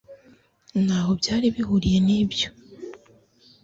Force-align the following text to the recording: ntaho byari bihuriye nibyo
ntaho 0.83 1.11
byari 1.19 1.47
bihuriye 1.55 1.97
nibyo 2.07 2.47